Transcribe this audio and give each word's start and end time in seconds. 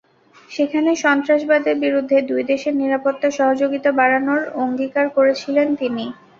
সেখানে 0.51 0.91
সন্ত্রাসবাদের 1.03 1.75
বিরুদ্ধে 1.79 2.17
দুই 2.29 2.41
দেশের 2.43 2.73
নিরাপত্তা 2.75 3.27
সহযোগিতা 3.31 3.89
বাড়ানোর 3.99 4.41
অঙ্গীকার 4.61 5.05
করেছিলেন 5.17 5.67
তিনি। 5.75 6.05